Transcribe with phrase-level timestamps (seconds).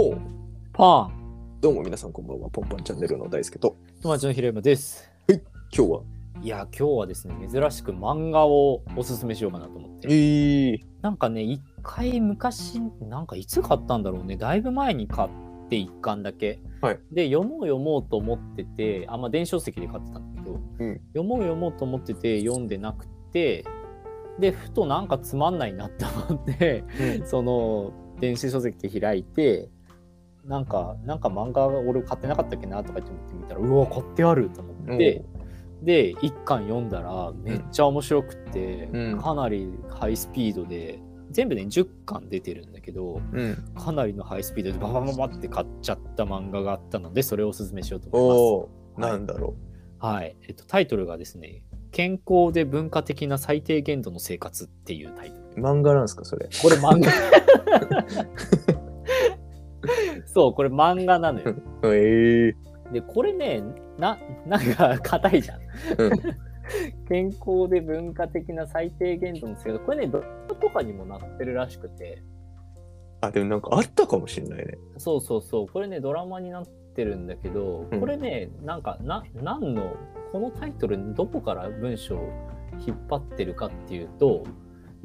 [0.00, 0.20] ほう。
[0.72, 2.48] パンどうも皆さんこんばんは。
[2.48, 5.10] ポンパンチャンネルの大輔と、友達の平山です。
[5.28, 5.40] 今
[5.88, 6.00] 日は、
[6.40, 10.08] いや、今日はですね、珍しく漫画をおすすめしようかなと思って。
[10.08, 15.28] えー、なんかね、一回昔、なんかいつ買ったんだろうね、だいぶ前に買っ
[15.68, 16.60] て一巻だけ。
[16.80, 23.66] はいで、読もう読もうと思ってて、あ、まあ電子書籍で買ってたんだけど、うん読もう読もうと思ってて読んでなくて、
[24.38, 26.84] で、ふとなんかつまんないなって思って、
[27.26, 29.68] その電子書籍開いて
[30.44, 35.24] なんかなんか漫画俺買ってなかったっけなとかって思ってみたらうわ買ってあると思って
[35.82, 43.72] で一巻読んだらめっちゃ面白くって、うんかなりハイスピードで全部ね10巻出てるんだけどうん。
[43.76, 48.68] かなりのハイスピードでババババって買っちゃった漫画があったのでそれをおすすめしようと思
[48.98, 49.12] います。
[49.12, 49.54] なんだろ
[49.98, 55.62] はい、えっと、タイトルがですね「健康で文化的な最低限度の生活」っていうタイトル。
[55.62, 55.64] う。
[55.64, 56.48] 漫画なんですか、それ。
[56.62, 57.10] これ漫画。
[60.26, 61.54] そう、これ漫画なのよ。
[61.84, 63.62] えー、で、これね、
[63.98, 65.60] な、なんか硬いじゃん。
[65.98, 66.10] うん
[67.08, 69.84] 健康で文化的な最低限度の生活。
[69.84, 72.22] これね、ドラマとかにもなってるらしくて。
[73.20, 74.78] あ、でもなんかあったかもしれないね。
[74.96, 75.68] そうそうそう。
[75.68, 79.94] これね、ドラマになってるんだけど、うんこれね、なんか、な、何の、
[80.32, 82.30] このタイトル、どこから文章を
[82.86, 84.44] 引っ張ってるかっていうと、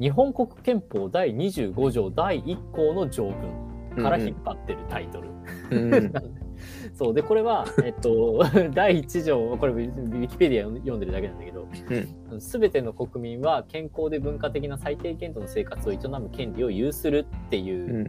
[0.00, 3.65] 日本国憲法第25条第1項の条文
[3.96, 5.28] から引っ張ってるタイトル。
[5.70, 6.12] うんうん。
[6.94, 8.42] そうでこれは、えっと、
[8.74, 11.68] 第1条これウィキペディア読んでるだけなんだけど、
[12.38, 18.08] すべての国民は健康で文化的な最低限度の生活を営む権利を有するっていううん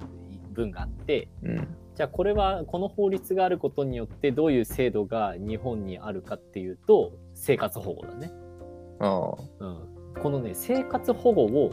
[0.53, 1.67] 文があって、うん。
[1.95, 8.31] じゃあこれはこの法律があることによってどういう制度が日本にあるかっていうと生活保護だね。
[8.99, 9.65] ああ。
[9.65, 9.77] うん、
[10.21, 11.71] このね生活保護を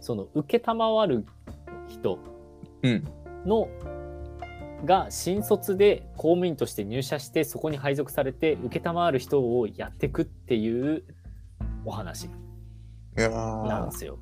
[0.00, 1.24] その承る
[1.88, 2.18] 人
[2.82, 3.04] うん。
[3.46, 3.68] の
[4.84, 11.04] が新卒で公務員として入社してそこに配属されて承る人をやっていくっていう
[11.84, 12.28] お話
[13.16, 14.18] なんですよ。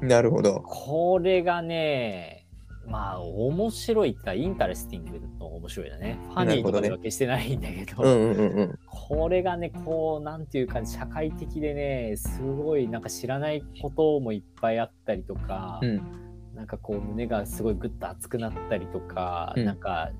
[0.00, 0.60] なるほど。
[0.60, 2.46] これがね
[2.86, 6.18] まあ面白いってか interesting の面白いだね。
[6.30, 8.78] funny とかでは決してないんだけどうんうんうんうん。
[8.86, 15.80] これがねこうなんていうか社会的でねすごいなんか知らないこともいっぱいあったりとか。
[15.82, 16.25] うん。
[16.56, 19.64] なんかこう胸がすごいグッと熱くなったりとか、うん。
[19.64, 20.10] なんか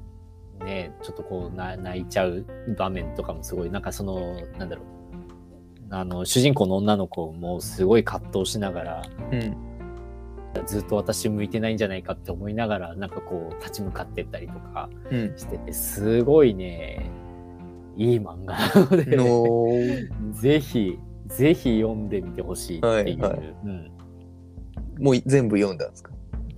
[0.60, 4.86] ねちょっとこうな泣いちゃう場面とかもすごいなんかそのなんだろう。
[5.90, 9.02] あの主人公の女の子もすごい葛藤しながら
[9.32, 9.56] うん。
[10.66, 15.34] ずっと私向いてないんじゃないかって思いながらなんかこう立ち向かってったりとかうん。
[15.36, 17.10] しててすごいね
[17.96, 20.32] いい漫画なので、 のー。
[20.32, 20.98] ぜひ
[21.28, 23.54] ぜひ読んでみてほしいっていう、はいはい。
[23.64, 23.90] うん。
[24.98, 26.12] もう全部読んだんですか？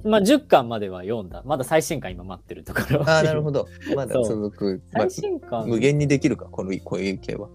[0.08, 3.68] まあ10巻までは読んだまだ最新巻今待ってるところああ、なるほど。
[3.94, 4.82] まだ続く。
[4.92, 7.48] まあ最新巻、無限にできるか、このこういう系は。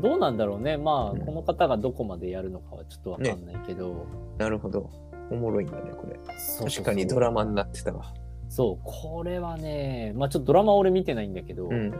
[0.00, 4.06] どうなんだろうねまあ、うんこの方がどこまでやるのかはちょっとわかんないけど、
[4.38, 4.90] なるほど。
[5.30, 6.18] おもろいんだね、これ。
[6.58, 8.14] 確かにドラマになってたわ。
[8.48, 11.92] そうこれはねまあちょっとドラマ俺見てないんだけど、うん。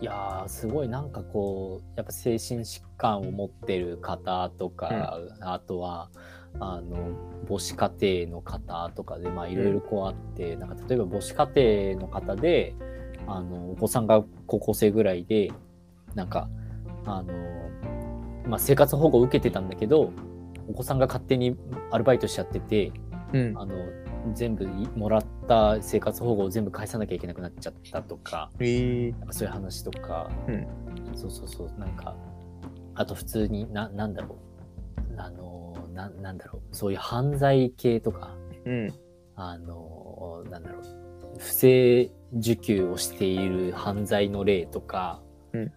[0.00, 6.08] いやーすごいなんかこうやっぱ精神疾患を持ってる方とか、あとは
[6.58, 6.96] あの
[7.46, 12.74] 母子家庭の方とかでまあいろいろこうあって、なんか例えば母子家庭の方で
[13.26, 15.52] あのお子さんが高校生ぐらいで
[16.14, 16.48] なんか
[17.04, 17.34] あの、
[18.46, 20.12] まあ、生活保護を受けてたんだけど
[20.68, 21.56] お子さんが勝手に
[21.90, 22.92] アルバイトしちゃってて
[23.32, 23.52] うん。
[23.56, 23.74] あの
[24.34, 28.50] 全部いもらった生活保護を全部返さなきゃいけなくなっちゃったとか。
[28.60, 30.66] えー、そういう話とか、うん。
[31.16, 31.72] そうそうそう。
[31.78, 32.14] なんか
[32.94, 35.20] あと普通にななんだろう。
[35.20, 36.76] あのななんだろう。
[36.76, 38.94] そういう犯罪系とかうん。
[39.34, 40.82] あのなんだろう。
[41.38, 45.20] 不正受給をしている犯罪の例とか、
[45.52, 45.72] うん。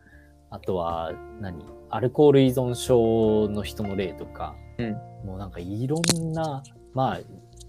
[0.51, 1.65] あとは何？
[1.89, 4.93] アルコール依存症の人の例とか、うん。
[5.25, 6.63] もうなんかいろんな
[6.93, 7.19] まあ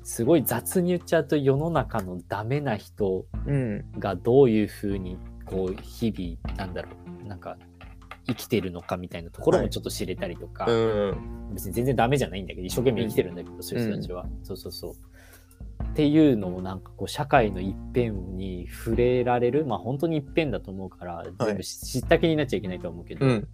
[0.05, 3.85] すごい雑に言っちゃうと世の中のダメな人うん。
[3.99, 6.91] がどういうふうにこう日々なんだろ
[7.25, 7.27] う。
[7.27, 7.57] なんか
[8.27, 11.55] 生きてるのかみたいなところもちょっと知れたりとか、うん。
[11.55, 14.93] 別に全然ダメじゃないんだけど一生懸命生きてるんだけど、そういう人たちは、そうそうそう。
[15.85, 19.65] っていうのをなんかこう社会の一辺に触れられる。
[19.65, 23.49] まあ本当に一辺だと思うから全部知知った気になっちゃいけないとは思うけど、うん。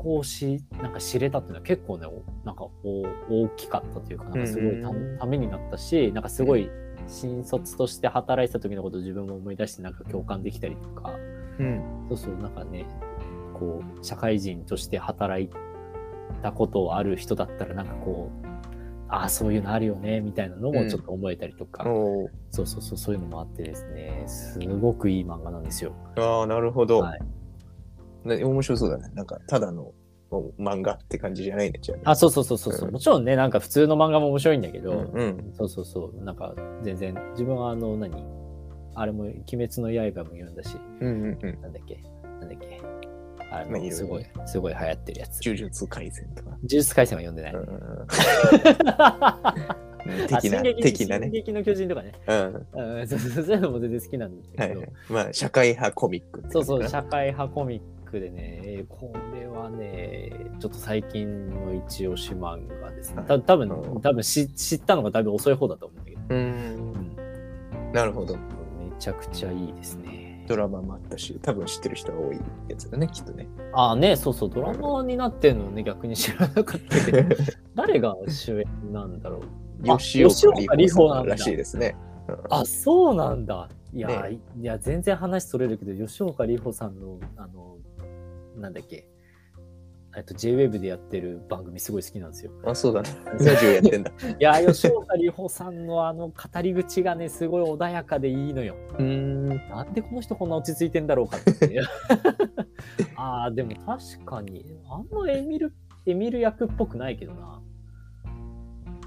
[0.00, 6.70] ここをしなんか知れたっていうのは結構ねおなんかお大きかったというかなんかすごいた,、うんためになったしなんかすごい
[7.06, 11.14] 新卒として働いてた時のことを自分も思い出してなんか共感できたりとか。
[11.58, 11.82] うん。
[12.08, 12.86] そうそうなんかね
[13.52, 15.50] こう社会人として働い
[16.42, 18.46] たことある人だったらなんかこう
[19.10, 25.92] ああ、そういうのあるよね、みたいなのうんもちょっと思えたりとか、おーそうそうそう、そういうのもあってですね、すごくいい漫画なんですよ。
[26.16, 27.18] ああ、なるほど、はい。
[27.18, 27.26] な
[28.24, 29.10] 面白そうだね。
[29.14, 29.92] なんか、ただの
[30.30, 38.24] お漫画って感じじゃないね、じゃあ、そうそうそうそうそう、うんもちろんね、なんか普通の漫画も面白いんだけど、うんうんそうそうそう、なんか全然、自分はあの、何？
[38.94, 41.60] あれも、鬼滅の刃も読んだし、うんうんうん。
[41.62, 42.02] なんだっけ？
[42.40, 42.80] なんだっけ？
[43.50, 45.44] あの、まあすごい、すごい流行ってるやつ。
[45.44, 46.50] 呪術廻戦とか？
[46.50, 47.54] 呪術廻戦は読んでない。
[47.54, 48.06] うんうん
[50.28, 51.26] 的な、的なね。
[51.26, 52.12] 進撃の巨人とかね。
[52.26, 52.66] うん。
[53.00, 54.88] うんそういうのも全然好きなんだけど、はいはい。
[55.10, 63.18] まあ、社会派コミックそうそう、社会派コミックでね、えーこれはね、ちょっと最近の一押し漫画ですね。
[63.18, 66.26] はいた多分うん多分知知ったのがだいぶ遅い方だと思うんだけど、な。
[66.28, 66.38] う。
[66.38, 66.92] うん
[67.90, 68.34] ん、なるほど。
[68.34, 68.40] め
[68.98, 70.44] ちゃくちゃいいですね。
[70.48, 73.48] ドラマもあったし、多分知ってる人が多いやつだね、きっとね。
[73.72, 77.36] ああね、そうそう、ドラマになってんのね、逆に知らなかったけど、
[77.76, 79.40] 誰が主演なんだろう。
[79.88, 81.94] あ吉岡里里帆さんらしいですね。
[81.96, 82.10] うん
[82.50, 83.68] あ、そうなんだ。
[83.92, 87.76] いや、ねいや全然話それるけど、吉岡里帆さんの、あの、
[88.60, 89.06] なんだっけ、
[90.16, 92.50] えっと、JWAVE でやってる番組すごい好きなんですよ。
[92.64, 93.10] あ、そうだね。
[93.38, 94.10] ラジオやってんだ。
[94.40, 98.74] いや、吉岡里帆さんのあの語り口がね、すごい穏やかでいいのよ。
[98.98, 99.48] うーん。
[99.68, 101.80] なんでこの人こんな落ち着いてんだろうかって。
[103.14, 105.72] ああ、でも確かに、あんまエミル、
[106.06, 107.62] エミル役っぽくないけどな。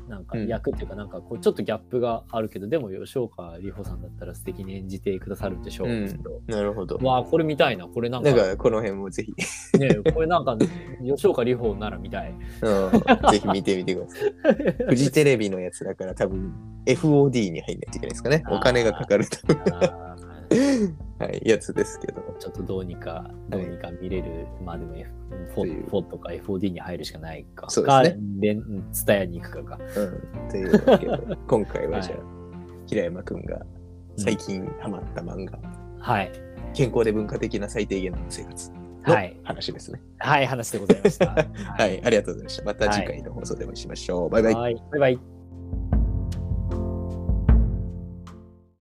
[0.07, 5.87] なんかうん役っていうか、なんかこうちょっとギャップがあるけど、でも吉岡里帆さんだったら素敵に演じてくださるんでしょう。
[5.87, 6.03] うん
[6.47, 6.97] なるほど。
[6.97, 7.87] わあ、これ見たいな。
[7.87, 9.33] これなんか、なんか、この辺もぜひ、
[9.77, 10.57] ね、これなんか、
[11.03, 12.33] 吉岡里帆なら見たい。
[12.61, 14.17] うん、ぜひ見てみてくださ
[14.51, 14.85] い。
[14.89, 16.53] フジテレビのやつだから多分
[16.85, 18.43] FOD に入んないといけないですかね。
[18.49, 19.37] お金がかかると
[21.19, 22.21] はい、やつですけど。
[22.39, 25.09] ちょっとどうにか、どうにか見れる、まあでも F、
[25.89, 27.69] フとか FOD に入るしかないか。
[27.69, 28.59] そうですね
[28.91, 29.83] ツタヤに行くかか。
[29.95, 32.17] うん、というわけで、今回はじゃあ、
[32.87, 33.65] 平山くんが
[34.17, 35.59] 最近ハマった漫画、
[35.99, 36.31] はい。
[36.73, 39.39] 健康で文化的な最低限の生活のはい。
[39.43, 40.01] 話ですね。
[40.19, 41.27] はい、話でございました。
[41.27, 42.63] はい、ありがとうございました。
[42.63, 44.29] また次回の放送でお会いしましょう。
[44.29, 44.53] バイバイ。
[44.53, 44.75] はい。
[44.91, 45.32] バイバイ。